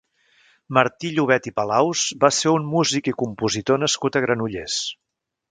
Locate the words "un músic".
2.61-3.11